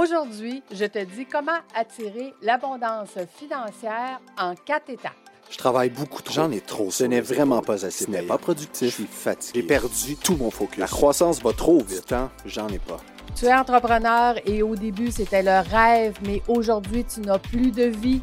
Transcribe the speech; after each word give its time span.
Aujourd'hui, 0.00 0.62
je 0.70 0.84
te 0.84 1.04
dis 1.04 1.26
comment 1.26 1.58
attirer 1.74 2.32
l'abondance 2.40 3.18
financière 3.36 4.20
en 4.38 4.54
quatre 4.54 4.90
étapes. 4.90 5.10
Je 5.50 5.58
travaille 5.58 5.90
beaucoup 5.90 6.22
trop. 6.22 6.34
J'en 6.34 6.52
ai 6.52 6.60
trop. 6.60 6.92
Ce 6.92 7.02
n'est 7.02 7.20
vraiment 7.20 7.62
pas 7.62 7.84
assez. 7.84 8.04
Ce 8.04 8.10
n'est 8.10 8.22
pas 8.22 8.38
productif. 8.38 8.90
Je 8.90 8.94
suis 8.94 9.06
fatigué. 9.06 9.60
J'ai 9.60 9.66
perdu 9.66 10.14
tout 10.14 10.36
mon 10.36 10.52
focus. 10.52 10.78
La 10.78 10.86
croissance 10.86 11.42
va 11.42 11.52
trop 11.52 11.82
vite. 11.82 12.06
temps, 12.06 12.30
j'en 12.46 12.68
ai 12.68 12.78
pas. 12.78 12.98
Tu 13.34 13.46
es 13.46 13.52
entrepreneur 13.52 14.36
et 14.46 14.62
au 14.62 14.76
début, 14.76 15.10
c'était 15.10 15.42
le 15.42 15.68
rêve, 15.68 16.16
mais 16.24 16.42
aujourd'hui, 16.46 17.04
tu 17.04 17.20
n'as 17.22 17.40
plus 17.40 17.72
de 17.72 17.86
vie. 17.86 18.22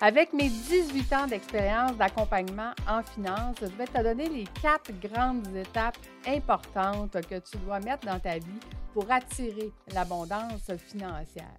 Avec 0.00 0.32
mes 0.32 0.48
18 0.48 1.12
ans 1.12 1.26
d'expérience 1.26 1.96
d'accompagnement 1.96 2.72
en 2.88 3.02
finance, 3.02 3.56
je 3.60 3.66
vais 3.66 3.86
te 3.86 4.02
donner 4.02 4.28
les 4.28 4.44
quatre 4.60 4.90
grandes 5.00 5.46
étapes 5.56 5.96
importantes 6.26 7.16
que 7.28 7.38
tu 7.38 7.56
dois 7.58 7.78
mettre 7.78 8.06
dans 8.06 8.18
ta 8.18 8.38
vie 8.38 8.60
pour 8.92 9.10
attirer 9.10 9.70
l'abondance 9.94 10.70
financière. 10.88 11.56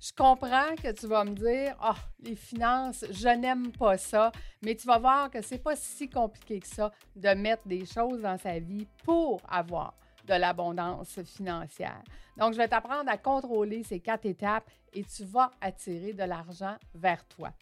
Je 0.00 0.12
comprends 0.16 0.74
que 0.82 0.92
tu 0.92 1.06
vas 1.06 1.24
me 1.24 1.34
dire 1.34 1.76
Ah, 1.80 1.96
les 2.20 2.36
finances, 2.36 3.04
je 3.10 3.28
n'aime 3.28 3.70
pas 3.72 3.98
ça, 3.98 4.32
mais 4.62 4.74
tu 4.74 4.86
vas 4.86 4.98
voir 4.98 5.30
que 5.30 5.42
c'est 5.42 5.62
pas 5.62 5.76
si 5.76 6.08
compliqué 6.08 6.60
que 6.60 6.66
ça 6.66 6.90
de 7.14 7.28
mettre 7.30 7.68
des 7.68 7.84
choses 7.84 8.22
dans 8.22 8.38
sa 8.38 8.58
vie 8.58 8.86
pour 9.04 9.40
avoir 9.48 9.94
de 10.24 10.34
l'abondance 10.34 11.20
financière. 11.22 12.02
Donc, 12.36 12.52
je 12.52 12.58
vais 12.58 12.68
t'apprendre 12.68 13.10
à 13.10 13.16
contrôler 13.16 13.82
ces 13.82 14.00
quatre 14.00 14.26
étapes 14.26 14.70
et 14.92 15.04
tu 15.04 15.24
vas 15.24 15.50
attirer 15.60 16.12
de 16.12 16.24
l'argent 16.24 16.76
vers 16.94 17.24
toi. 17.26 17.52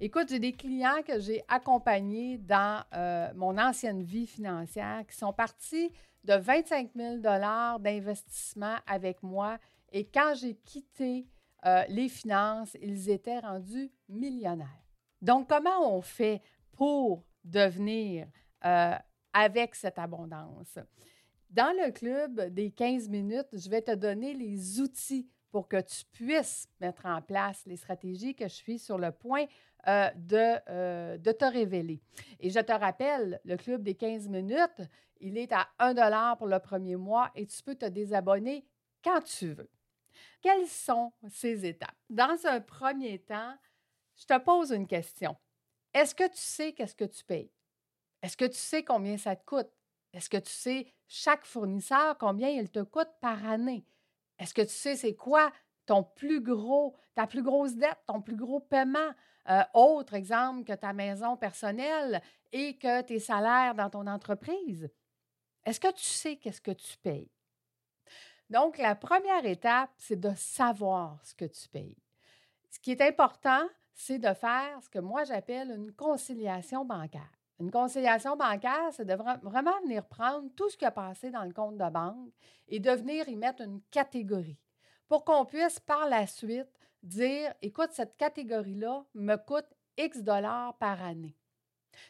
Écoute, 0.00 0.28
j'ai 0.28 0.38
des 0.38 0.52
clients 0.52 1.02
que 1.06 1.18
j'ai 1.18 1.42
accompagnés 1.48 2.38
dans 2.38 2.84
euh, 2.94 3.32
mon 3.34 3.58
ancienne 3.58 4.02
vie 4.02 4.26
financière 4.26 5.04
qui 5.08 5.16
sont 5.16 5.32
partis 5.32 5.90
de 6.24 6.34
25 6.34 6.90
000 6.94 7.16
d'investissement 7.18 8.76
avec 8.86 9.22
moi 9.22 9.58
et 9.90 10.04
quand 10.04 10.34
j'ai 10.36 10.54
quitté 10.54 11.26
euh, 11.66 11.82
les 11.88 12.08
finances, 12.08 12.76
ils 12.80 13.10
étaient 13.10 13.40
rendus 13.40 13.90
millionnaires. 14.08 14.84
Donc, 15.20 15.48
comment 15.48 15.96
on 15.96 16.00
fait 16.00 16.42
pour 16.76 17.24
devenir 17.42 18.28
euh, 18.64 18.94
avec 19.32 19.74
cette 19.74 19.98
abondance? 19.98 20.78
Dans 21.50 21.74
le 21.82 21.90
club 21.92 22.52
des 22.52 22.70
15 22.70 23.08
minutes, 23.08 23.48
je 23.52 23.70
vais 23.70 23.80
te 23.80 23.94
donner 23.94 24.34
les 24.34 24.80
outils 24.80 25.28
pour 25.50 25.66
que 25.66 25.80
tu 25.80 26.04
puisses 26.12 26.68
mettre 26.80 27.06
en 27.06 27.22
place 27.22 27.62
les 27.64 27.76
stratégies 27.76 28.34
que 28.34 28.44
je 28.44 28.54
suis 28.54 28.78
sur 28.78 28.98
le 28.98 29.12
point 29.12 29.46
euh, 29.86 30.10
de, 30.14 30.58
euh, 30.68 31.16
de 31.16 31.32
te 31.32 31.46
révéler. 31.46 32.02
Et 32.40 32.50
je 32.50 32.60
te 32.60 32.72
rappelle, 32.72 33.40
le 33.44 33.56
club 33.56 33.82
des 33.82 33.94
15 33.94 34.28
minutes, 34.28 34.82
il 35.20 35.38
est 35.38 35.50
à 35.52 35.68
1 35.78 36.36
pour 36.36 36.48
le 36.48 36.58
premier 36.58 36.96
mois 36.96 37.30
et 37.34 37.46
tu 37.46 37.62
peux 37.62 37.74
te 37.74 37.86
désabonner 37.86 38.66
quand 39.02 39.22
tu 39.22 39.52
veux. 39.52 39.70
Quelles 40.42 40.66
sont 40.66 41.12
ces 41.30 41.64
étapes? 41.64 41.96
Dans 42.10 42.36
un 42.44 42.60
premier 42.60 43.20
temps, 43.20 43.54
je 44.16 44.26
te 44.26 44.38
pose 44.38 44.70
une 44.70 44.86
question. 44.86 45.34
Est-ce 45.94 46.14
que 46.14 46.28
tu 46.28 46.36
sais 46.36 46.72
qu'est-ce 46.74 46.94
que 46.94 47.04
tu 47.06 47.24
payes? 47.24 47.50
Est-ce 48.22 48.36
que 48.36 48.44
tu 48.44 48.58
sais 48.58 48.84
combien 48.84 49.16
ça 49.16 49.34
te 49.34 49.44
coûte? 49.44 49.70
Est-ce 50.18 50.28
que 50.28 50.36
tu 50.36 50.50
sais 50.50 50.92
chaque 51.06 51.44
fournisseur 51.44 52.18
combien 52.18 52.48
il 52.48 52.68
te 52.72 52.80
coûte 52.80 53.12
par 53.20 53.46
année? 53.46 53.86
Est-ce 54.40 54.52
que 54.52 54.62
tu 54.62 54.74
sais 54.74 54.96
c'est 54.96 55.14
quoi 55.14 55.52
ton 55.86 56.02
plus 56.02 56.40
gros, 56.40 56.96
ta 57.14 57.28
plus 57.28 57.40
grosse 57.44 57.76
dette, 57.76 58.00
ton 58.04 58.20
plus 58.20 58.34
gros 58.34 58.58
paiement? 58.58 59.12
Euh, 59.48 59.62
autre 59.74 60.14
exemple 60.14 60.64
que 60.64 60.72
ta 60.72 60.92
maison 60.92 61.36
personnelle 61.36 62.20
et 62.50 62.76
que 62.78 63.00
tes 63.02 63.20
salaires 63.20 63.76
dans 63.76 63.90
ton 63.90 64.08
entreprise? 64.08 64.90
Est-ce 65.64 65.78
que 65.78 65.92
tu 65.92 66.02
sais 66.02 66.34
qu'est-ce 66.34 66.60
que 66.60 66.72
tu 66.72 66.96
payes? 66.96 67.30
Donc, 68.50 68.76
la 68.78 68.96
première 68.96 69.46
étape, 69.46 69.92
c'est 69.98 70.18
de 70.18 70.34
savoir 70.34 71.24
ce 71.24 71.36
que 71.36 71.44
tu 71.44 71.68
payes. 71.68 71.96
Ce 72.70 72.80
qui 72.80 72.90
est 72.90 73.02
important, 73.02 73.68
c'est 73.94 74.18
de 74.18 74.34
faire 74.34 74.82
ce 74.82 74.88
que 74.88 74.98
moi 74.98 75.22
j'appelle 75.22 75.70
une 75.70 75.92
conciliation 75.92 76.84
bancaire. 76.84 77.37
Une 77.60 77.70
conciliation 77.70 78.36
bancaire, 78.36 78.92
c'est 78.92 79.04
de 79.04 79.14
vra- 79.14 79.40
vraiment 79.40 79.78
venir 79.82 80.06
prendre 80.06 80.48
tout 80.54 80.70
ce 80.70 80.76
qui 80.76 80.84
a 80.84 80.92
passé 80.92 81.30
dans 81.30 81.44
le 81.44 81.52
compte 81.52 81.76
de 81.76 81.90
banque 81.90 82.32
et 82.68 82.78
de 82.78 82.90
venir 82.90 83.28
y 83.28 83.36
mettre 83.36 83.62
une 83.62 83.80
catégorie 83.90 84.58
pour 85.08 85.24
qu'on 85.24 85.44
puisse 85.44 85.80
par 85.80 86.08
la 86.08 86.26
suite 86.26 86.68
dire, 87.02 87.52
écoute, 87.62 87.90
cette 87.92 88.16
catégorie-là 88.16 89.04
me 89.14 89.36
coûte 89.36 89.66
X 89.96 90.22
dollars 90.22 90.76
par 90.78 91.02
année. 91.02 91.36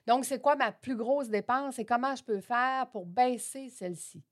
Donc, 0.07 0.27
c'est 0.27 0.41
quoi 0.41 0.57
ma 0.57 0.73
plus 0.73 0.97
grosse 0.97 1.29
dépense 1.29 1.79
et 1.79 1.87
comment 1.87 2.15
je 2.15 2.25
peux 2.25 2.41
faire 2.41 2.91
pour 2.91 3.07
baisser 3.07 3.71
celle-ci? 3.71 4.23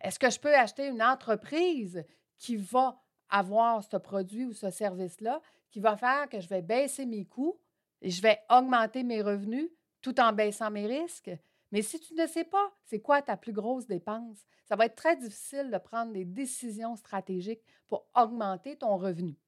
Est-ce 0.00 0.18
que 0.18 0.30
je 0.30 0.40
peux 0.40 0.54
acheter 0.54 0.88
une 0.88 1.02
entreprise 1.02 2.04
qui 2.38 2.56
va 2.56 2.98
avoir 3.28 3.84
ce 3.84 3.96
produit 3.96 4.46
ou 4.46 4.52
ce 4.52 4.70
service-là, 4.70 5.40
qui 5.70 5.80
va 5.80 5.96
faire 5.96 6.28
que 6.28 6.40
je 6.40 6.48
vais 6.48 6.62
baisser 6.62 7.06
mes 7.06 7.24
coûts 7.24 7.58
et 8.00 8.10
je 8.10 8.22
vais 8.22 8.40
augmenter 8.50 9.04
mes 9.04 9.22
revenus 9.22 9.70
tout 10.02 10.20
en 10.20 10.32
baissant 10.32 10.70
mes 10.70 10.86
risques? 10.86 11.30
Mais 11.70 11.80
si 11.82 11.98
tu 11.98 12.14
ne 12.14 12.26
sais 12.26 12.44
pas 12.44 12.72
c'est 12.84 13.00
quoi 13.00 13.22
ta 13.22 13.36
plus 13.36 13.52
grosse 13.52 13.86
dépense, 13.86 14.44
ça 14.64 14.76
va 14.76 14.86
être 14.86 14.96
très 14.96 15.16
difficile 15.16 15.70
de 15.70 15.78
prendre 15.78 16.12
des 16.12 16.24
décisions 16.24 16.96
stratégiques 16.96 17.64
pour 17.88 18.06
augmenter 18.14 18.76
ton 18.76 18.96
revenu. 18.96 19.38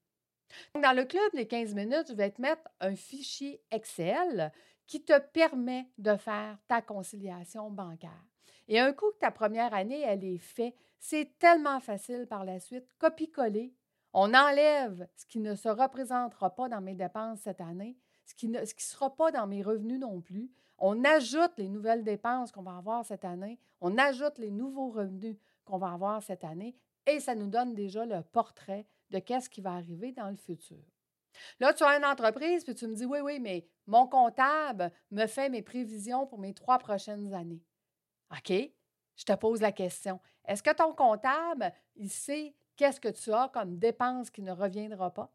Dans 0.75 0.97
le 0.97 1.05
club 1.05 1.33
des 1.35 1.47
15 1.47 1.75
minutes, 1.75 2.09
je 2.09 2.15
vais 2.15 2.31
te 2.31 2.41
mettre 2.41 2.63
un 2.81 2.95
fichier 2.95 3.63
Excel 3.71 4.53
qui 4.87 5.03
te 5.03 5.19
permet 5.19 5.89
de 5.99 6.17
faire 6.17 6.59
ta 6.69 6.83
conciliation 6.83 7.71
bancaire. 7.71 8.25
Et 8.69 8.81
un 8.81 8.93
coup 8.93 9.11
que 9.13 9.19
ta 9.19 9.31
première 9.31 9.75
année, 9.75 10.01
elle 10.01 10.25
est 10.25 10.39
faite, 10.39 10.77
c'est 10.99 11.39
tellement 11.39 11.81
facile 11.81 12.27
par 12.27 12.45
la 12.45 12.61
suite. 12.61 12.87
Copie-coller, 12.99 13.75
on 14.13 14.33
enlève 14.33 15.09
ce 15.17 15.27
qui 15.27 15.41
ne 15.41 15.55
se 15.55 15.69
représentera 15.69 16.55
pas 16.55 16.69
dans 16.69 16.81
mes 16.81 16.95
dépenses 16.95 17.41
cette 17.41 17.61
année, 17.61 17.99
ce 18.25 18.35
qui 18.35 18.49
ne 18.49 18.65
ce 18.65 18.75
qui 18.75 18.85
sera 18.85 19.15
pas 19.15 19.31
dans 19.31 19.47
mes 19.47 19.63
revenus 19.63 20.01
non 20.01 20.21
plus. 20.21 20.51
On 20.79 21.05
ajoute 21.05 21.53
les 21.57 21.69
nouvelles 21.69 22.05
dépenses 22.05 22.53
qu'on 22.53 22.63
va 22.63 22.77
avoir 22.77 23.05
cette 23.05 23.25
année, 23.25 23.59
on 23.81 23.97
ajoute 23.97 24.39
les 24.39 24.51
nouveaux 24.51 24.91
revenus 24.91 25.37
qu'on 25.65 25.79
va 25.79 25.93
avoir 25.93 26.23
cette 26.23 26.45
année 26.45 26.77
et 27.07 27.21
ça 27.21 27.35
nous 27.35 27.49
donne 27.49 27.75
déjà 27.75 28.05
le 28.05 28.23
portrait 28.23 28.87
de 29.11 29.19
qu'est-ce 29.19 29.49
qui 29.49 29.61
va 29.61 29.75
arriver 29.75 30.13
dans 30.13 30.31
le 30.31 30.37
futur. 30.37 30.83
Là, 31.61 31.75
tu 31.75 31.85
as 31.85 31.97
une 31.97 32.05
entreprise, 32.05 32.65
puis 32.65 32.75
tu 32.75 32.87
me 32.87 32.95
dis, 32.95 33.05
oui, 33.05 33.19
oui, 33.21 33.41
mais 33.41 33.67
mon 33.87 34.07
comptable 34.07 34.91
me 35.11 35.27
fait 35.27 35.49
mes 35.49 35.63
prévisions 35.63 36.27
pour 36.27 36.39
mes 36.39 36.55
trois 36.55 36.79
prochaines 36.79 37.35
années. 37.35 37.63
OK, 38.31 38.53
je 39.17 39.25
te 39.25 39.33
pose 39.35 39.61
la 39.61 39.73
question. 39.73 40.21
Est-ce 40.47 40.63
que 40.63 40.75
ton 40.75 40.93
comptable, 40.95 41.73
il 41.97 42.11
sait 42.11 42.55
qu'est-ce 42.77 43.01
que 43.01 43.09
tu 43.09 43.33
as 43.33 43.49
comme 43.49 43.79
dépense 43.79 44.31
qui 44.31 44.43
ne 44.43 44.53
reviendra 44.53 45.13
pas? 45.13 45.33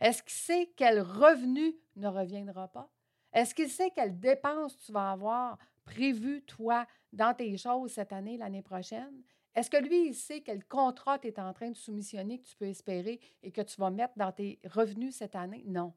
Est-ce 0.00 0.22
qu'il 0.22 0.32
sait 0.32 0.72
quel 0.76 1.00
revenu 1.00 1.74
ne 1.96 2.08
reviendra 2.08 2.68
pas? 2.68 2.90
Est-ce 3.32 3.54
qu'il 3.54 3.70
sait 3.70 3.90
quelles 3.90 4.18
dépenses 4.18 4.78
tu 4.78 4.92
vas 4.92 5.12
avoir 5.12 5.58
prévues, 5.84 6.42
toi, 6.42 6.86
dans 7.12 7.34
tes 7.34 7.56
choses 7.56 7.92
cette 7.92 8.12
année, 8.12 8.36
l'année 8.36 8.62
prochaine? 8.62 9.22
Est-ce 9.54 9.70
que 9.70 9.76
lui, 9.76 10.08
il 10.08 10.14
sait 10.14 10.40
quel 10.40 10.64
contrat 10.64 11.18
tu 11.18 11.28
es 11.28 11.40
en 11.40 11.52
train 11.52 11.70
de 11.70 11.76
soumissionner 11.76 12.38
que 12.38 12.46
tu 12.46 12.56
peux 12.56 12.66
espérer 12.66 13.20
et 13.42 13.50
que 13.50 13.60
tu 13.62 13.80
vas 13.80 13.90
mettre 13.90 14.14
dans 14.16 14.32
tes 14.32 14.60
revenus 14.64 15.16
cette 15.16 15.34
année? 15.34 15.64
Non. 15.66 15.92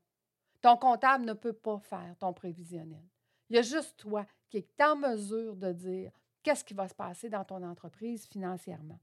Ton 0.61 0.77
comptable 0.77 1.25
ne 1.25 1.33
peut 1.33 1.53
pas 1.53 1.79
faire 1.79 2.15
ton 2.19 2.33
prévisionnel. 2.33 3.03
Il 3.49 3.55
y 3.55 3.59
a 3.59 3.61
juste 3.61 3.97
toi 3.97 4.25
qui 4.49 4.57
est 4.57 4.81
en 4.81 4.95
mesure 4.95 5.55
de 5.55 5.71
dire 5.71 6.11
qu'est-ce 6.41 6.63
qui 6.63 6.73
va 6.73 6.87
se 6.87 6.95
passer 6.95 7.29
dans 7.29 7.43
ton 7.43 7.61
entreprise 7.63 8.25
financièrement. 8.27 8.99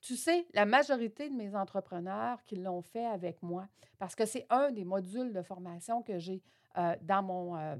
Tu 0.00 0.16
sais, 0.16 0.46
la 0.54 0.66
majorité 0.66 1.28
de 1.28 1.34
mes 1.34 1.54
entrepreneurs 1.54 2.42
qui 2.44 2.56
l'ont 2.56 2.82
fait 2.82 3.06
avec 3.06 3.42
moi, 3.42 3.68
parce 3.98 4.14
que 4.14 4.26
c'est 4.26 4.46
un 4.50 4.70
des 4.70 4.84
modules 4.84 5.32
de 5.32 5.42
formation 5.42 6.02
que 6.02 6.18
j'ai 6.18 6.42
euh, 6.76 6.94
dans, 7.02 7.22
mon, 7.22 7.56
euh, 7.56 7.76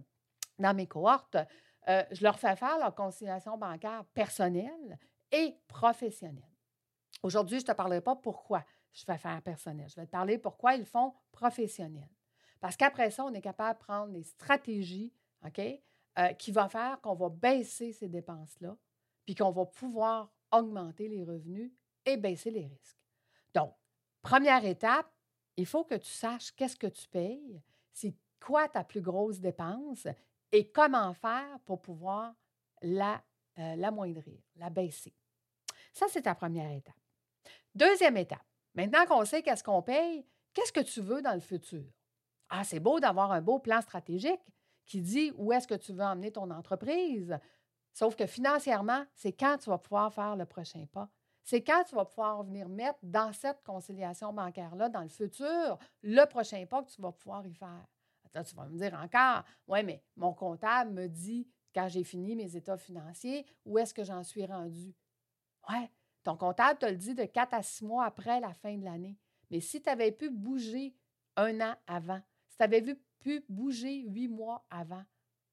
dans 0.59 0.75
mes 0.75 0.87
cohortes, 0.87 1.37
euh, 1.89 2.03
je 2.11 2.23
leur 2.23 2.39
fais 2.39 2.57
faire 2.57 2.79
leur 2.79 2.95
conciliation 2.95 3.59
bancaire 3.59 4.05
personnelle 4.15 4.99
et 5.31 5.55
professionnelle. 5.69 6.43
Aujourd'hui, 7.23 7.59
je 7.59 7.65
ne 7.65 7.69
te 7.69 7.73
parlerai 7.73 8.01
pas 8.01 8.17
pourquoi 8.17 8.65
je 8.93 9.05
fais 9.05 9.19
faire 9.19 9.41
personnel. 9.43 9.89
Je 9.89 9.97
vais 9.97 10.07
te 10.07 10.11
parler 10.11 10.39
pourquoi 10.39 10.75
ils 10.75 10.87
font 10.87 11.13
professionnel. 11.31 12.09
Parce 12.61 12.77
qu'après 12.77 13.11
ça, 13.11 13.25
on 13.25 13.35
est 13.35 13.43
capable 13.43 13.79
de 13.79 13.85
prendre 13.85 14.13
des 14.13 14.23
stratégies 14.23 15.13
qui 16.39 16.51
vont 16.51 16.69
faire 16.69 17.01
qu'on 17.03 17.15
va 17.15 17.29
baisser 17.29 17.93
ces 17.93 18.09
dépenses-là, 18.09 18.77
puis 19.25 19.35
qu'on 19.35 19.51
va 19.51 19.67
pouvoir 19.67 20.33
augmenter 20.51 21.09
les 21.09 21.23
revenus 21.23 21.71
et 22.07 22.17
baisser 22.17 22.51
les 22.51 22.67
risques. 22.67 22.99
Donc, 23.53 23.75
première 24.23 24.65
étape, 24.65 25.13
il 25.57 25.67
faut 25.67 25.85
que 25.85 25.97
tu 25.97 26.11
saches 26.11 26.53
qu'est-ce 26.53 26.77
que 26.77 26.87
tu 26.87 27.09
payes, 27.09 27.61
c'est 27.93 28.15
quoi 28.41 28.69
ta 28.69 28.85
plus 28.85 29.01
grosse 29.01 29.41
dépense 29.41 30.07
et 30.53 30.71
comment 30.71 31.13
faire 31.15 31.59
pour 31.65 31.83
pouvoir 31.83 32.35
la, 32.83 33.23
euh, 33.59 33.77
l'amoindrir, 33.77 34.41
la 34.57 34.71
baisser. 34.71 35.15
Ça, 35.93 36.07
c'est 36.09 36.23
ta 36.23 36.35
première 36.35 36.71
étape. 36.71 36.95
Deuxième 37.75 38.17
étape, 38.17 38.45
maintenant 38.75 39.05
qu'on 39.07 39.25
sait 39.25 39.43
qu'est-ce 39.43 39.65
qu'on 39.65 39.83
paye, 39.83 40.27
qu'est-ce 40.55 40.73
que 40.73 40.81
tu 40.81 41.01
veux 41.01 41.23
dans 41.23 41.35
le 41.35 41.41
futur? 41.41 41.85
Ah, 42.49 42.65
c'est 42.65 42.81
beau 42.81 43.01
d'avoir 43.01 43.33
un 43.33 43.41
beau 43.41 43.59
plan 43.59 43.81
stratégique 43.81 44.41
qui 44.85 45.01
dit 45.01 45.33
où 45.37 45.53
est-ce 45.53 45.67
que 45.67 45.75
tu 45.75 45.93
veux 45.93 46.05
emmener 46.05 46.31
ton 46.31 46.51
entreprise. 46.51 47.39
Sauf 47.93 48.15
que 48.15 48.27
financièrement, 48.27 49.05
c'est 49.15 49.33
quand 49.33 49.59
tu 49.59 49.71
vas 49.71 49.79
pouvoir 49.79 50.13
faire 50.13 50.37
le 50.37 50.47
prochain 50.47 50.87
pas. 50.93 51.09
C'est 51.47 51.63
quand 51.63 51.85
tu 51.85 51.95
vas 51.95 52.05
pouvoir 52.05 52.43
venir 52.43 52.69
mettre 52.69 52.99
dans 53.05 53.33
cette 53.33 53.63
conciliation 53.63 54.33
bancaire-là, 54.33 54.89
dans 54.89 55.03
le 55.03 55.09
futur, 55.09 55.79
le 56.03 56.25
prochain 56.25 56.67
pas 56.67 56.83
que 56.83 56.91
tu 56.91 57.01
vas 57.01 57.13
pouvoir 57.13 57.47
y 57.47 57.55
faire. 57.55 57.87
Attends, 58.25 58.43
tu 58.43 58.57
vas 58.57 58.67
me 58.67 58.77
dire 58.77 58.93
encore, 58.95 59.45
oui, 59.69 59.85
mais 59.85 60.03
mon 60.17 60.35
comptable 60.35 60.91
me 60.91 61.07
dit, 61.07 61.49
quand 61.73 61.87
j'ai 61.87 62.03
fini 62.03 62.35
mes 62.35 62.57
états 62.57 62.77
financiers, 62.77 63.47
où 63.65 63.79
est-ce 63.79 63.95
que 63.95 64.03
j'en 64.03 64.25
suis 64.25 64.45
rendu? 64.45 64.93
Oui, 65.69 65.89
ton 66.25 66.37
comptable 66.37 66.81
te 66.81 66.87
le 66.87 66.97
dit 66.97 67.15
de 67.15 67.25
quatre 67.27 67.55
à 67.55 67.63
six 67.63 67.85
mois 67.85 68.07
après 68.07 68.41
la 68.41 68.53
fin 68.53 68.77
de 68.77 68.85
l'année. 68.85 69.17
Mais 69.49 69.61
si 69.61 69.81
tu 69.81 69.89
avais 69.89 70.11
pu 70.11 70.31
bouger 70.31 70.97
un 71.37 71.61
an 71.61 71.77
avant, 71.87 72.21
si 72.49 72.57
tu 72.57 72.65
avais 72.65 72.83
pu 73.21 73.45
bouger 73.49 74.03
huit 74.09 74.27
mois 74.27 74.67
avant, 74.69 75.05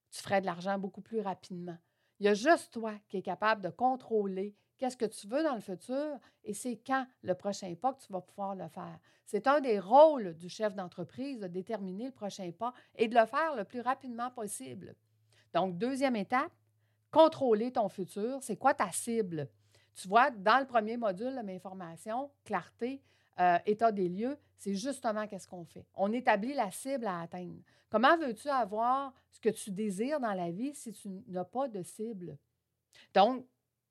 tu 0.10 0.24
ferais 0.24 0.42
de 0.42 0.48
l'argent 0.48 0.80
beaucoup 0.80 1.02
plus 1.02 1.20
rapidement. 1.20 1.78
Il 2.20 2.26
y 2.26 2.30
a 2.30 2.34
juste 2.34 2.74
toi 2.74 2.96
qui 3.10 3.18
es 3.18 3.22
capable 3.22 3.62
de 3.62 3.70
contrôler 3.70 4.56
qu'est-ce 4.78 4.98
que 4.98 5.06
tu 5.06 5.28
veux 5.28 5.44
dans 5.44 5.56
le 5.56 5.62
futur 5.62 6.20
et 6.44 6.54
c'est 6.54 6.78
quand 6.86 7.06
le 7.22 7.34
prochain 7.36 7.74
pas 7.76 7.94
que 7.94 8.02
tu 8.02 8.12
vas 8.12 8.22
pouvoir 8.22 8.56
le 8.56 8.68
faire. 8.68 9.00
C'est 9.26 9.48
un 9.48 9.62
des 9.62 9.80
rôles 9.80 10.36
du 10.36 10.50
chef 10.50 10.76
d'entreprise 10.76 11.40
de 11.40 11.48
déterminer 11.48 12.06
le 12.06 12.12
prochain 12.12 12.52
pas 12.52 12.74
et 12.96 13.08
de 13.08 13.16
le 13.18 13.26
faire 13.26 13.56
le 13.56 13.64
plus 13.64 13.82
rapidement 13.82 14.30
possible. 14.32 14.96
Donc, 15.54 15.78
deuxième 15.78 16.16
étape, 16.16 16.52
contrôler 17.12 17.72
ton 17.72 17.88
futur. 17.88 18.40
C'est 18.42 18.58
quoi 18.58 18.74
ta 18.74 18.92
cible? 18.92 19.48
Tu 19.96 20.08
vois, 20.08 20.32
dans 20.32 20.60
le 20.60 20.66
premier 20.66 20.98
module 20.98 21.40
formations, 21.62 22.32
clarté, 22.44 23.02
euh, 23.40 23.58
état 23.66 23.92
des 23.92 24.10
lieux, 24.10 24.38
c'est 24.58 24.74
justement 24.74 25.28
qu'est-ce 25.28 25.48
qu'on 25.48 25.66
fait. 25.66 25.86
On 25.96 26.12
établit 26.12 26.54
la 26.54 26.72
cible 26.72 27.08
à 27.08 27.22
atteindre. 27.22 27.62
Comment 27.90 28.18
veux-tu 28.18 28.50
avoir 28.50 29.14
ce 29.30 29.40
que 29.40 29.50
tu 29.50 29.72
désires 29.72 30.20
dans 30.20 30.34
la 30.34 30.52
vie 30.52 30.74
si 30.74 30.92
tu 30.92 31.10
n'as 31.28 31.44
pas 31.44 31.68
de 31.68 31.84
cible? 31.84 32.38
Donc, 33.14 33.46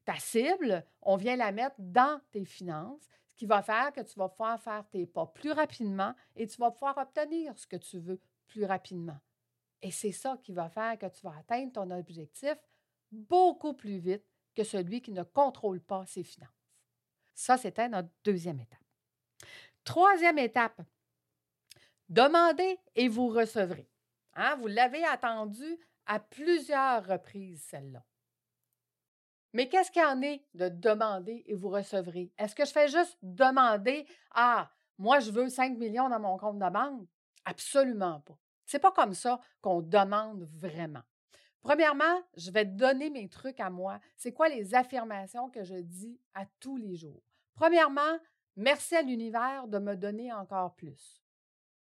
ta 0.05 0.19
cible, 0.19 0.85
on 1.01 1.17
vient 1.17 1.37
la 1.37 1.53
mettre 1.53 1.77
dans 1.79 2.21
tes 2.31 2.45
finances, 2.45 3.09
ce 3.27 3.35
qui 3.37 3.47
va 3.47 3.63
faire 3.63 3.93
que 3.93 4.01
tu 4.01 4.19
vas 4.19 4.29
pouvoir 4.29 4.61
faire 4.61 4.85
tes 4.91 5.07
pas 5.07 5.27
plus 5.27 5.53
rapidement 5.53 6.15
et 6.37 6.47
tu 6.47 6.57
vas 6.59 6.71
pouvoir 6.71 6.99
obtenir 6.99 7.57
ce 7.59 7.67
que 7.67 7.77
tu 7.77 7.99
veux 7.99 8.21
plus 8.47 8.65
rapidement. 8.65 9.19
Et 9.81 9.91
c'est 9.91 10.13
ça 10.13 10.37
qui 10.43 10.53
va 10.53 10.69
faire 10.69 10.99
que 10.99 11.07
tu 11.07 11.23
vas 11.23 11.37
atteindre 11.39 11.73
ton 11.73 11.91
objectif 11.91 12.57
beaucoup 13.11 13.75
plus 13.75 13.99
vite 13.99 14.25
que 14.55 14.65
celui 14.65 15.01
qui 15.01 15.13
ne 15.13 15.23
contrôle 15.23 15.81
pas 15.81 16.05
ses 16.07 16.23
finances. 16.23 16.51
Ça, 17.35 17.57
c'était 17.57 17.89
notre 17.89 18.11
deuxième 18.25 18.61
étape. 18.61 18.79
Troisième 19.85 20.39
étape, 20.39 20.83
demandez 22.09 22.79
et 22.95 23.09
vous 23.09 23.29
recevrez. 23.29 23.89
Hein, 24.35 24.57
vous 24.57 24.69
l'avez 24.69 25.05
attendu 25.05 25.79
à 26.07 26.21
plusieurs 26.21 27.07
reprises, 27.07 27.63
celle-là. 27.65 28.05
Mais 29.53 29.69
qu'est-ce 29.69 29.91
qu'il 29.91 30.03
y 30.03 30.05
en 30.05 30.23
est 30.23 30.45
de 30.55 30.69
demander 30.69 31.45
et 31.47 31.55
vous 31.55 31.69
recevrez? 31.69 32.33
Est-ce 32.39 32.55
que 32.55 32.65
je 32.65 32.73
fais 32.73 32.89
juste 32.89 33.19
demander 33.23 34.07
Ah, 34.33 34.71
moi, 34.99 35.21
je 35.21 35.31
veux 35.31 35.49
5 35.49 35.77
millions 35.77 36.09
dans 36.09 36.21
mon 36.21 36.39
compte 36.39 36.59
de 36.59 36.71
banque? 36.71 37.07
Absolument 37.45 38.21
pas. 38.21 38.39
C'est 38.65 38.79
pas 38.79 38.93
comme 38.93 39.15
ça 39.15 39.41
qu'on 39.61 39.83
demande 39.83 40.45
vraiment. 40.45 41.03
Premièrement, 41.61 42.23
je 42.37 42.51
vais 42.51 42.65
donner 42.65 43.11
mes 43.11 43.29
trucs 43.29 43.61
à 43.61 43.71
moi. 43.71 44.01
C'est 44.17 44.33
quoi 44.33 44.49
les 44.49 44.75
affirmations 44.75 45.51
que 45.51 45.63
je 45.63 45.77
dis 45.77 46.19
à 46.35 46.47
tous 46.59 46.77
les 46.77 46.97
jours? 46.97 47.23
Premièrement, 47.55 48.19
merci 48.57 48.97
à 48.97 49.03
l'univers 49.03 49.69
de 49.69 49.79
me 49.79 49.95
donner 49.95 50.33
encore 50.33 50.75
plus. 50.75 51.23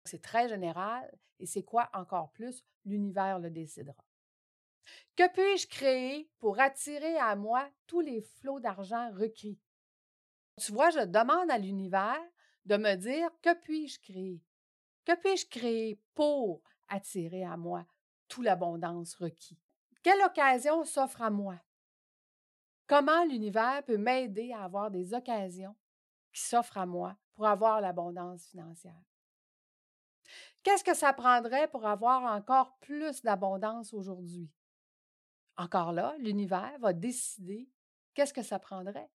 C'est 0.05 0.21
très 0.21 0.49
général 0.49 1.09
et 1.39 1.45
c'est 1.45 1.63
quoi 1.63 1.89
encore 1.93 2.31
plus? 2.31 2.63
L'univers 2.85 3.39
le 3.39 3.49
décidera. 3.49 4.03
Que 5.15 5.31
puis-je 5.31 5.67
créer 5.67 6.29
pour 6.39 6.59
attirer 6.59 7.17
à 7.17 7.35
moi 7.35 7.69
tous 7.87 8.01
les 8.01 8.21
flots 8.21 8.59
d'argent 8.59 9.11
requis? 9.11 9.59
Tu 10.59 10.71
vois, 10.71 10.89
je 10.89 11.05
demande 11.05 11.51
à 11.51 11.57
l'univers 11.57 12.21
de 12.65 12.77
me 12.77 12.95
dire 12.95 13.29
que 13.41 13.53
puis-je 13.53 13.99
créer? 13.99 14.41
Que 15.05 15.15
puis-je 15.15 15.47
créer 15.47 15.99
pour 16.15 16.61
attirer 16.87 17.43
à 17.43 17.57
moi 17.57 17.85
toute 18.27 18.45
l'abondance 18.45 19.15
requis? 19.15 19.59
Quelle 20.01 20.21
occasion 20.21 20.83
s'offre 20.83 21.21
à 21.21 21.29
moi? 21.29 21.59
Comment 22.87 23.23
l'univers 23.25 23.83
peut 23.85 23.97
m'aider 23.97 24.51
à 24.51 24.63
avoir 24.63 24.91
des 24.91 25.13
occasions 25.13 25.75
qui 26.31 26.41
s'offrent 26.41 26.77
à 26.77 26.85
moi 26.85 27.15
pour 27.33 27.47
avoir 27.47 27.81
l'abondance 27.81 28.45
financière? 28.47 29.01
Qu'est-ce 30.63 30.83
que 30.83 30.93
ça 30.93 31.13
prendrait 31.13 31.67
pour 31.69 31.85
avoir 31.85 32.23
encore 32.35 32.77
plus 32.79 33.21
d'abondance 33.21 33.93
aujourd'hui? 33.93 34.49
Encore 35.57 35.91
là, 35.91 36.15
l'univers 36.19 36.77
va 36.79 36.93
décider 36.93 37.69
qu'est-ce 38.13 38.33
que 38.33 38.41
ça 38.41 38.59
prendrait 38.59 39.09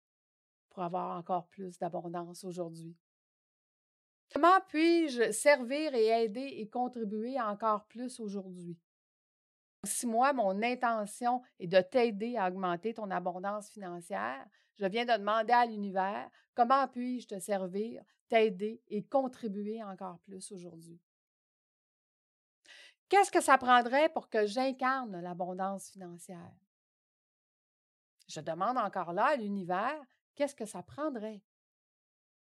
pour 0.71 0.83
avoir 0.83 1.17
encore 1.19 1.49
plus 1.49 1.79
d'abondance 1.79 2.45
aujourd'hui. 2.45 2.97
Comment 4.33 4.61
puis-je 4.69 5.33
servir 5.33 5.95
et 5.95 6.07
aider 6.07 6.55
et 6.59 6.69
contribuer 6.69 7.41
encore 7.41 7.87
plus 7.87 8.21
aujourd'hui? 8.21 8.79
Si 9.85 10.07
moi, 10.07 10.33
mon 10.33 10.63
intention 10.63 11.43
est 11.59 11.67
de 11.67 11.81
t'aider 11.81 12.37
à 12.37 12.49
augmenter 12.49 12.95
ton 12.95 13.11
abondance 13.11 13.71
financière, 13.71 14.47
je 14.75 14.87
viens 14.87 15.05
de 15.05 15.17
demander 15.17 15.53
à 15.53 15.67
l'univers 15.67 16.31
comment 16.55 16.87
puis-je 16.89 17.27
te 17.27 17.39
servir, 17.41 18.03
t'aider 18.29 18.83
et 18.89 19.03
contribuer 19.05 19.83
encore 19.83 20.19
plus 20.21 20.53
aujourd'hui? 20.53 21.01
Qu'est-ce 23.09 23.31
que 23.31 23.41
ça 23.41 23.57
prendrait 23.57 24.09
pour 24.11 24.29
que 24.29 24.47
j'incarne 24.47 25.21
l'abondance 25.21 25.89
financière? 25.91 26.53
Je 28.29 28.41
demande 28.41 28.77
encore 28.77 29.13
là 29.13 29.27
à 29.27 29.37
l'univers, 29.37 29.99
qu'est-ce 30.35 30.55
que 30.55 30.67
ça 30.67 30.83
prendrait 30.83 31.43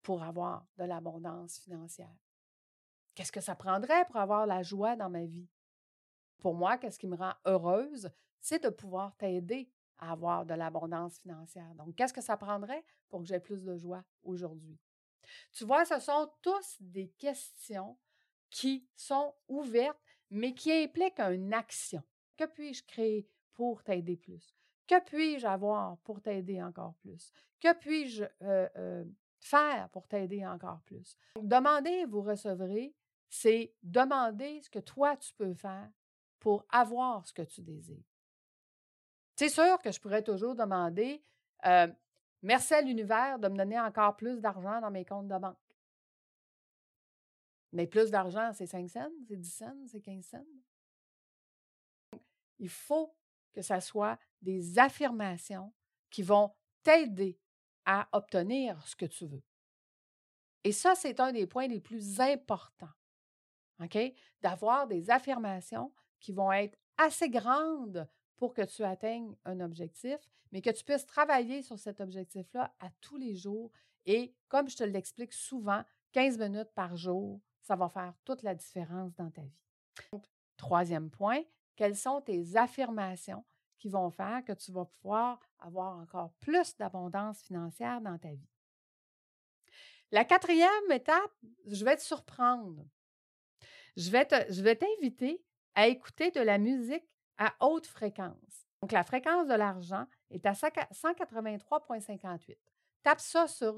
pour 0.03 0.23
avoir 0.25 0.67
de 0.77 0.85
l'abondance 0.85 1.59
financière? 1.59 2.17
Qu'est-ce 3.15 3.33
que 3.33 3.41
ça 3.41 3.55
prendrait 3.55 4.05
pour 4.07 4.17
avoir 4.17 4.47
la 4.47 4.63
joie 4.63 4.97
dans 4.97 5.09
ma 5.09 5.25
vie? 5.25 5.49
Pour 6.39 6.55
moi, 6.55 6.77
qu'est-ce 6.77 6.99
qui 6.99 7.07
me 7.07 7.17
rend 7.17 7.33
heureuse? 7.45 8.11
C'est 8.41 8.63
de 8.63 8.69
pouvoir 8.69 9.17
t'aider 9.17 9.71
à 9.99 10.13
avoir 10.13 10.45
de 10.45 10.55
l'abondance 10.55 11.19
financière. 11.19 11.75
Donc, 11.77 11.95
qu'est-ce 11.95 12.13
que 12.13 12.21
ça 12.21 12.37
prendrait 12.37 12.85
pour 13.09 13.21
que 13.21 13.27
j'ai 13.27 13.41
plus 13.41 13.63
de 13.63 13.77
joie 13.77 14.05
aujourd'hui? 14.23 14.79
Tu 15.53 15.65
vois, 15.65 15.85
ce 15.85 15.99
sont 15.99 16.31
tous 16.43 16.77
des 16.81 17.09
questions 17.13 17.97
qui 18.51 18.89
sont 18.95 19.35
ouvertes 19.49 19.99
mais 20.31 20.55
qui 20.55 20.73
implique 20.73 21.19
une 21.21 21.55
action. 21.55 22.03
Que 22.37 22.45
puis-je 22.45 22.85
créer 22.85 23.29
pour 23.55 23.83
t'aider 23.83 24.17
plus? 24.17 24.55
Que 24.87 25.03
puis-je 25.03 25.47
avoir 25.47 25.99
pour 25.99 26.21
t'aider 26.21 26.63
encore 26.63 26.95
plus? 26.97 27.33
Que 27.61 27.75
puis-je 27.75 28.25
faire 29.41 29.89
pour 29.91 30.07
t'aider 30.07 30.47
encore 30.47 30.81
plus? 30.83 31.17
Demander 31.41 32.05
vous 32.05 32.23
recevrez, 32.23 32.95
c'est 33.29 33.75
demander 33.83 34.61
ce 34.61 34.71
que 34.71 34.79
toi 34.79 35.17
tu 35.17 35.33
peux 35.35 35.55
faire 35.55 35.91
pour 36.39 36.65
avoir 36.71 37.27
ce 37.27 37.33
que 37.33 37.43
tu 37.43 37.63
désires. 37.63 38.05
C'est 39.35 39.49
sûr 39.49 39.79
que 39.83 39.91
je 39.91 40.01
pourrais 40.01 40.23
toujours 40.23 40.55
demander 40.55 41.25
merci 42.43 42.75
à 42.75 42.81
l'univers 42.81 43.39
de 43.39 43.49
me 43.49 43.57
donner 43.57 43.81
encore 43.81 44.17
plus 44.17 44.41
d'argent 44.41 44.81
dans 44.81 44.91
mes 44.91 45.05
comptes 45.05 45.29
de 45.29 45.39
banque. 45.39 45.57
Mais 47.77 47.87
plus 47.87 48.11
d'argent, 48.11 48.53
c'est 48.55 48.67
5 48.67 48.89
cents, 48.89 49.11
c'est 49.29 49.37
10 49.37 49.53
cents, 49.53 49.87
c'est 49.87 50.01
15 50.01 50.25
cents. 50.25 50.47
Il 52.59 52.71
faut 52.71 53.15
que 53.53 53.61
ce 53.61 53.81
soit 53.81 54.19
des 54.41 54.79
affirmations 54.79 55.75
qui 56.09 56.23
vont 56.23 56.55
t'aider 56.83 57.39
à 57.85 58.09
obtenir 58.13 58.83
ce 58.89 58.97
que 58.97 59.05
tu 59.05 59.27
veux. 59.27 59.43
Et 60.65 60.73
ça, 60.73 60.95
c'est 60.95 61.21
un 61.21 61.33
des 61.33 61.47
points 61.47 61.67
les 61.67 61.83
plus 61.83 62.19
importants. 62.19 62.95
D'avoir 64.41 64.87
des 64.87 65.11
affirmations 65.11 65.93
qui 66.19 66.33
vont 66.33 66.51
être 66.51 66.79
assez 66.97 67.29
grandes 67.29 68.09
pour 68.37 68.55
que 68.55 68.63
tu 68.63 68.85
atteignes 68.85 69.37
un 69.45 69.61
objectif, 69.61 70.17
mais 70.51 70.63
que 70.63 70.71
tu 70.71 70.83
puisses 70.83 71.05
travailler 71.05 71.61
sur 71.61 71.79
cet 71.79 72.01
objectif-là 72.01 72.75
à 72.81 72.89
tous 73.03 73.19
les 73.19 73.37
jours. 73.37 73.71
Et 74.07 74.35
comme 74.49 74.71
je 74.71 74.79
te 74.79 74.85
l'explique 74.85 75.35
souvent, 75.35 75.85
15 76.13 76.39
minutes 76.39 76.73
par 76.75 76.97
jour, 76.97 77.43
ça 77.67 77.75
va 77.75 77.89
faire 77.89 78.15
toute 78.25 78.43
la 78.43 78.55
différence 78.55 79.13
dans 79.17 79.31
ta 79.31 79.43
vie. 79.43 79.59
troisième 80.57 81.11
point, 81.11 81.43
quelles 81.75 81.97
sont 81.97 82.21
tes 82.21 82.57
affirmations 82.57 83.45
qui 83.77 83.89
vont 83.89 84.09
faire 84.11 84.45
que 84.45 84.53
tu 84.53 84.71
vas 84.71 84.85
pouvoir 84.85 85.41
avoir 85.59 85.99
encore 85.99 86.33
plus 86.35 86.77
d'abondance 86.77 87.43
financière 87.43 88.01
dans 88.01 88.19
ta 88.19 88.31
vie? 88.31 88.49
La 90.13 90.25
quatrième 90.25 90.93
étape, 90.93 91.33
je 91.67 91.85
vais 91.85 91.97
te 91.97 92.03
surprendre. 92.03 92.87
Je 93.97 94.11
vais, 94.11 94.29
je 94.49 94.63
vais 94.63 94.77
t'inviter 94.77 95.45
à 95.75 95.89
écouter 95.89 96.31
de 96.31 96.41
la 96.41 96.59
musique 96.59 97.11
à 97.37 97.53
haute 97.61 97.89
fréquence. 97.89 98.69
Donc, 98.81 98.93
la 98.93 99.03
fréquence 99.03 99.49
de 99.49 99.55
l'argent 99.55 100.07
est 100.31 100.47
à 100.47 100.53
183,58. 100.53 102.57
Tape 103.07 103.21
ça 103.21 103.47
sur 103.47 103.77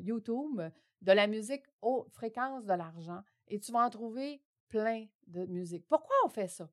YouTube, 0.00 0.62
de 1.02 1.12
la 1.12 1.26
musique 1.26 1.64
haute 1.82 2.10
fréquence 2.10 2.64
de 2.64 2.72
l'argent, 2.72 3.20
et 3.46 3.60
tu 3.60 3.72
vas 3.72 3.84
en 3.84 3.90
trouver 3.90 4.40
plein 4.68 5.04
de 5.26 5.44
musique. 5.44 5.86
Pourquoi 5.86 6.16
on 6.24 6.30
fait 6.30 6.48
ça? 6.48 6.66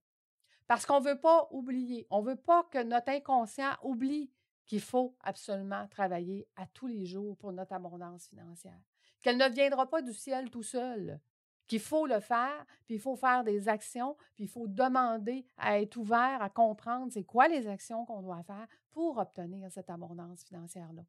Parce 0.67 0.86
qu'on 0.86 1.01
ne 1.01 1.05
veut 1.05 1.20
pas 1.20 1.50
oublier. 1.51 2.08
On 2.10 2.22
ne 2.22 2.29
veut 2.29 2.38
pas 2.38 2.63
que 2.72 2.82
notre 2.82 3.10
inconscient 3.10 3.74
oublie 3.84 4.32
qu'il 4.65 4.79
faut 4.79 5.17
absolument 5.20 5.86
travailler 5.89 6.48
à 6.55 6.65
tous 6.65 6.88
les 6.88 7.05
jours 7.05 7.36
pour 7.36 7.51
notre 7.51 7.74
abondance 7.74 8.29
financière. 8.29 8.79
Qu'elle 9.22 9.36
ne 9.36 9.50
viendra 9.50 9.89
pas 9.89 10.01
du 10.01 10.13
ciel 10.13 10.50
tout 10.50 10.63
seul, 10.63 11.20
qu'il 11.67 11.82
faut 11.82 12.08
le 12.08 12.22
faire, 12.22 12.65
puis 12.86 12.96
il 12.96 13.01
faut 13.01 13.17
faire 13.17 13.44
des 13.44 13.67
actions, 13.67 14.15
puis 14.36 14.46
il 14.46 14.50
faut 14.50 14.70
demander 14.70 15.46
à 15.58 15.82
être 15.82 15.98
ouvert, 15.98 16.41
à 16.41 16.50
comprendre 16.50 17.12
c'est 17.12 17.25
quoi 17.25 17.50
les 17.50 17.67
actions 17.67 18.05
qu'on 18.05 18.22
doit 18.22 18.44
faire 18.44 18.65
pour 18.91 19.17
obtenir 19.17 19.70
cette 19.74 19.89
abondance 19.89 20.46
financière-là. 20.46 21.03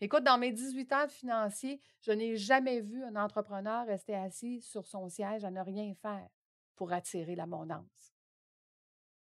Écoute, 0.00 0.24
dans 0.24 0.38
mes 0.38 0.52
18 0.52 0.92
ans 0.92 1.06
de 1.06 1.10
financier, 1.10 1.80
je 2.00 2.12
n'ai 2.12 2.36
jamais 2.36 2.80
vu 2.80 3.02
un 3.04 3.16
entrepreneur 3.16 3.86
rester 3.86 4.14
assis 4.14 4.60
sur 4.60 4.86
son 4.86 5.08
siège 5.08 5.44
à 5.44 5.50
ne 5.50 5.60
rien 5.60 5.94
faire 5.94 6.28
pour 6.76 6.92
attirer 6.92 7.34
l'abondance. 7.34 8.14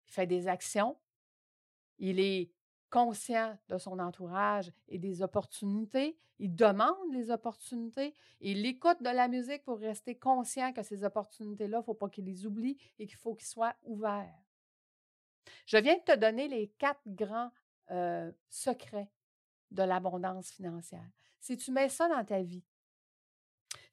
Il 0.07 0.13
fait 0.13 0.27
des 0.27 0.47
actions, 0.47 0.97
il 1.97 2.19
est 2.19 2.51
conscient 2.89 3.57
de 3.69 3.77
son 3.77 3.99
entourage 3.99 4.71
et 4.87 4.99
des 4.99 5.21
opportunités, 5.21 6.17
il 6.39 6.55
demande 6.55 7.13
les 7.13 7.31
opportunités, 7.31 8.13
il 8.39 8.65
écoute 8.65 9.01
de 9.01 9.09
la 9.09 9.27
musique 9.27 9.63
pour 9.63 9.79
rester 9.79 10.17
conscient 10.17 10.73
que 10.73 10.83
ces 10.83 11.03
opportunités-là, 11.03 11.77
il 11.77 11.81
ne 11.81 11.85
faut 11.85 11.93
pas 11.93 12.09
qu'il 12.09 12.25
les 12.25 12.45
oublie 12.45 12.77
et 12.99 13.07
qu'il 13.07 13.17
faut 13.17 13.33
qu'il 13.33 13.47
soit 13.47 13.75
ouvert. 13.83 14.35
Je 15.65 15.77
viens 15.77 15.95
de 15.95 16.03
te 16.03 16.15
donner 16.15 16.47
les 16.47 16.67
quatre 16.77 17.01
grands 17.05 17.51
euh, 17.91 18.31
secrets 18.49 19.09
de 19.71 19.83
l'abondance 19.83 20.51
financière. 20.51 21.09
Si 21.39 21.57
tu 21.57 21.71
mets 21.71 21.89
ça 21.89 22.07
dans 22.07 22.23
ta 22.23 22.41
vie, 22.41 22.63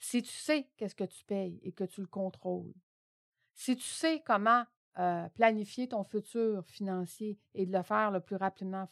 si 0.00 0.22
tu 0.22 0.32
sais 0.32 0.68
qu'est-ce 0.76 0.94
que 0.94 1.04
tu 1.04 1.24
payes 1.24 1.58
et 1.62 1.72
que 1.72 1.84
tu 1.84 2.00
le 2.00 2.06
contrôles, 2.06 2.74
si 3.54 3.76
tu 3.76 3.84
sais 3.84 4.22
comment 4.24 4.64
euh, 4.98 5.28
planifier 5.30 5.88
ton 5.88 6.04
futur 6.04 6.64
financier 6.66 7.38
et 7.54 7.66
de 7.66 7.72
le 7.72 7.82
faire 7.82 8.10
le 8.10 8.20
plus 8.20 8.36
rapidement 8.36 8.88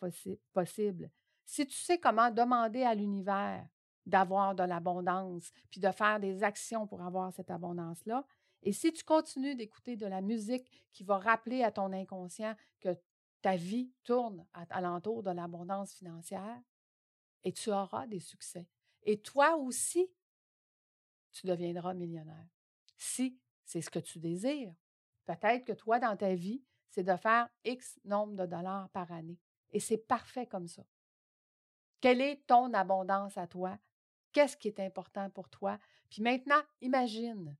possible, 0.52 1.10
si 1.44 1.66
tu 1.66 1.76
sais 1.76 1.98
comment 1.98 2.30
demander 2.30 2.82
à 2.82 2.94
l'univers 2.94 3.66
d'avoir 4.04 4.54
de 4.54 4.62
l'abondance, 4.62 5.52
puis 5.70 5.80
de 5.80 5.90
faire 5.90 6.20
des 6.20 6.42
actions 6.42 6.86
pour 6.86 7.02
avoir 7.02 7.32
cette 7.32 7.50
abondance-là, 7.50 8.24
et 8.62 8.72
si 8.72 8.92
tu 8.92 9.04
continues 9.04 9.54
d'écouter 9.54 9.96
de 9.96 10.06
la 10.06 10.20
musique 10.20 10.70
qui 10.92 11.04
va 11.04 11.18
rappeler 11.18 11.62
à 11.62 11.70
ton 11.70 11.92
inconscient 11.92 12.54
que 12.80 12.96
ta 13.42 13.56
vie 13.56 13.92
tourne 14.02 14.44
alentour 14.70 15.22
de 15.22 15.30
l'abondance 15.30 15.94
financière, 15.94 16.60
et 17.46 17.52
tu 17.52 17.70
auras 17.70 18.08
des 18.08 18.18
succès. 18.18 18.66
Et 19.04 19.20
toi 19.22 19.54
aussi, 19.54 20.10
tu 21.30 21.46
deviendras 21.46 21.94
millionnaire. 21.94 22.48
Si 22.96 23.38
c'est 23.64 23.80
ce 23.80 23.88
que 23.88 24.00
tu 24.00 24.18
désires. 24.18 24.74
Peut-être 25.26 25.64
que 25.64 25.72
toi, 25.72 26.00
dans 26.00 26.16
ta 26.16 26.34
vie, 26.34 26.64
c'est 26.90 27.04
de 27.04 27.16
faire 27.16 27.48
X 27.64 28.00
nombre 28.04 28.34
de 28.34 28.46
dollars 28.46 28.88
par 28.90 29.12
année. 29.12 29.38
Et 29.70 29.78
c'est 29.78 29.96
parfait 29.96 30.46
comme 30.46 30.66
ça. 30.66 30.82
Quelle 32.00 32.20
est 32.20 32.44
ton 32.48 32.74
abondance 32.74 33.38
à 33.38 33.46
toi? 33.46 33.78
Qu'est-ce 34.32 34.56
qui 34.56 34.66
est 34.66 34.80
important 34.80 35.30
pour 35.30 35.48
toi? 35.48 35.78
Puis 36.10 36.22
maintenant, 36.22 36.62
imagine. 36.80 37.56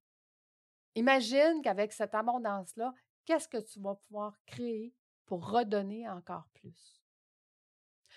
Imagine 0.97 1.63
qu'avec 1.63 1.93
cette 1.93 2.15
abondance-là, 2.15 2.93
qu'est-ce 3.25 3.49
que 3.49 3.59
tu 3.59 3.79
vas 3.79 3.95
pouvoir 3.95 4.37
créer 4.47 4.93
pour 5.27 5.49
redonner 5.49 6.09
encore 6.09 6.49
plus? 6.55 7.01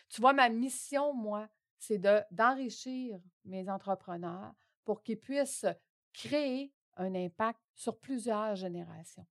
Tu 0.10 0.20
vois, 0.20 0.34
ma 0.34 0.50
mission, 0.50 1.14
moi, 1.14 1.48
c'est 1.80 1.98
d'enrichir 2.32 3.20
mes 3.46 3.70
entrepreneurs 3.70 4.54
pour 4.84 5.02
qu'ils 5.02 5.20
puissent 5.20 5.66
créer 6.14 6.74
un 6.98 7.16
impact 7.16 7.60
sur 7.74 7.98
plusieurs 7.98 8.56
générations. 8.56 9.26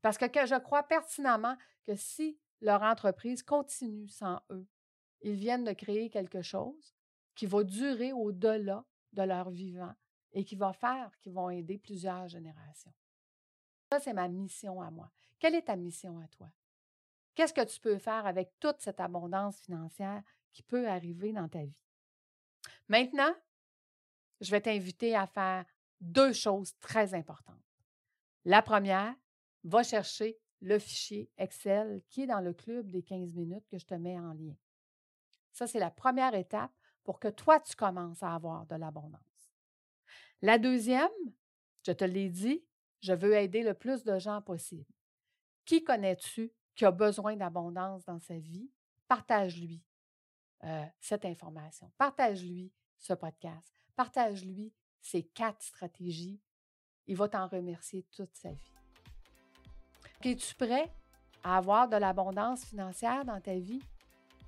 Parce 0.00 0.18
que, 0.18 0.26
je 0.26 0.58
crois 0.58 0.82
pertinemment 0.82 1.56
que 1.84 1.94
si 1.94 2.38
leur 2.60 2.82
entreprise 2.82 3.42
continue 3.42 4.08
sans 4.08 4.40
eux, 4.50 4.66
ils 5.20 5.34
viennent 5.34 5.64
de 5.64 5.72
créer 5.72 6.10
quelque 6.10 6.42
chose 6.42 6.94
qui 7.34 7.46
va 7.46 7.64
durer 7.64 8.12
au-delà 8.12 8.84
de 9.12 9.22
leur 9.22 9.50
vivant 9.50 9.94
et 10.32 10.44
qui 10.44 10.56
va 10.56 10.72
faire 10.72 11.10
qu'ils 11.20 11.32
vont 11.32 11.50
aider 11.50 11.78
plusieurs 11.78 12.28
générations. 12.28 12.92
Ça, 13.90 14.00
c'est 14.00 14.12
ma 14.12 14.28
mission 14.28 14.80
à 14.80 14.90
moi. 14.90 15.10
Quelle 15.38 15.54
est 15.54 15.62
ta 15.66 15.76
mission 15.76 16.18
à 16.18 16.28
toi? 16.28 16.50
Qu'est-ce 17.34 17.54
que 17.54 17.64
tu 17.64 17.80
peux 17.80 17.98
faire 17.98 18.26
avec 18.26 18.52
toute 18.60 18.80
cette 18.80 19.00
abondance 19.00 19.60
financière 19.60 20.22
qui 20.54 20.62
peut 20.62 20.88
arriver 20.88 21.32
dans 21.32 21.48
ta 21.48 21.62
vie? 21.62 21.76
Maintenant, 22.88 23.34
je 24.40 24.50
vais 24.50 24.62
t'inviter 24.62 25.14
à 25.14 25.26
faire 25.26 25.66
deux 26.00 26.32
choses 26.32 26.74
très 26.80 27.12
importantes. 27.12 27.60
La 28.46 28.62
première, 28.62 29.14
va 29.64 29.82
chercher 29.82 30.38
le 30.60 30.78
fichier 30.78 31.30
Excel 31.38 32.02
qui 32.08 32.22
est 32.22 32.26
dans 32.26 32.40
le 32.40 32.52
club 32.52 32.90
des 32.90 33.02
15 33.02 33.34
minutes 33.34 33.66
que 33.68 33.78
je 33.78 33.86
te 33.86 33.94
mets 33.94 34.18
en 34.18 34.32
lien. 34.32 34.54
Ça, 35.52 35.66
c'est 35.66 35.78
la 35.78 35.90
première 35.90 36.34
étape 36.34 36.72
pour 37.02 37.18
que 37.18 37.28
toi, 37.28 37.60
tu 37.60 37.74
commences 37.74 38.22
à 38.22 38.34
avoir 38.34 38.66
de 38.66 38.76
l'abondance. 38.76 39.20
La 40.42 40.58
deuxième, 40.58 41.08
je 41.86 41.92
te 41.92 42.04
l'ai 42.04 42.28
dit, 42.28 42.64
je 43.00 43.12
veux 43.12 43.34
aider 43.34 43.62
le 43.62 43.74
plus 43.74 44.04
de 44.04 44.18
gens 44.18 44.42
possible. 44.42 44.90
Qui 45.64 45.82
connais-tu 45.82 46.52
qui 46.74 46.84
a 46.84 46.90
besoin 46.90 47.36
d'abondance 47.36 48.04
dans 48.04 48.20
sa 48.20 48.38
vie? 48.38 48.70
Partage-lui 49.08 49.82
euh, 50.64 50.84
cette 51.00 51.24
information. 51.24 51.90
Partage-lui 51.98 52.72
ce 52.98 53.12
podcast. 53.12 53.72
Partage-lui 53.96 54.72
ces 55.00 55.22
quatre 55.22 55.62
stratégies. 55.62 56.40
Il 57.06 57.16
va 57.16 57.28
t'en 57.28 57.46
remercier 57.46 58.04
toute 58.10 58.34
sa 58.34 58.50
vie. 58.50 58.72
Es-tu 60.22 60.54
prêt 60.54 60.90
à 61.42 61.58
avoir 61.58 61.88
de 61.88 61.96
l'abondance 61.96 62.64
financière 62.64 63.24
dans 63.24 63.40
ta 63.40 63.54
vie? 63.54 63.82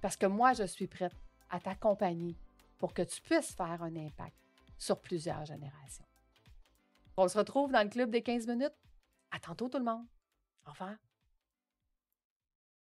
Parce 0.01 0.17
que 0.17 0.27
moi, 0.27 0.55
je 0.55 0.65
suis 0.65 0.87
prête 0.87 1.15
à 1.51 1.61
t'accompagner 1.61 2.35
pour 2.79 2.95
que 2.95 3.03
tu 3.03 3.21
puisses 3.21 3.55
faire 3.55 3.83
un 3.83 3.95
impact 3.97 4.37
sur 4.79 5.01
plusieurs 5.01 5.45
générations. 5.45 6.07
On 7.17 7.29
se 7.29 7.39
retrouve 7.39 7.73
dans 7.73 7.83
le 7.83 7.89
club 7.89 8.11
des 8.11 8.23
15 8.23 8.47
minutes. 8.47 8.75
À 9.31 9.39
tantôt 9.39 9.69
tout 9.69 9.79
le 9.79 9.85
monde. 9.85 10.07
Au 10.67 10.71
revoir. 10.71 10.97